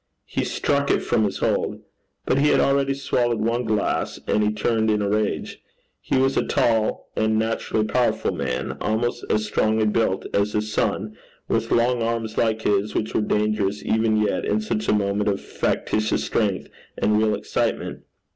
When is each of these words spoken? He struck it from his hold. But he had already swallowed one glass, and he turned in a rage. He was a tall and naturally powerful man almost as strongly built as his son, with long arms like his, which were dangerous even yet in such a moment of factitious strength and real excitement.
He 0.25 0.43
struck 0.43 0.89
it 0.89 1.01
from 1.01 1.25
his 1.25 1.37
hold. 1.37 1.79
But 2.25 2.39
he 2.39 2.47
had 2.47 2.59
already 2.59 2.95
swallowed 2.95 3.39
one 3.41 3.65
glass, 3.65 4.19
and 4.25 4.41
he 4.41 4.51
turned 4.51 4.89
in 4.89 4.99
a 4.99 5.07
rage. 5.07 5.61
He 5.99 6.17
was 6.17 6.35
a 6.35 6.43
tall 6.43 7.11
and 7.15 7.37
naturally 7.37 7.85
powerful 7.85 8.31
man 8.33 8.77
almost 8.81 9.23
as 9.29 9.45
strongly 9.45 9.85
built 9.85 10.25
as 10.33 10.53
his 10.53 10.73
son, 10.73 11.15
with 11.47 11.69
long 11.69 12.01
arms 12.01 12.35
like 12.35 12.63
his, 12.63 12.95
which 12.95 13.13
were 13.13 13.21
dangerous 13.21 13.83
even 13.85 14.17
yet 14.17 14.43
in 14.43 14.59
such 14.59 14.87
a 14.87 14.91
moment 14.93 15.29
of 15.29 15.39
factitious 15.39 16.23
strength 16.23 16.67
and 16.97 17.19
real 17.19 17.35
excitement. 17.35 17.99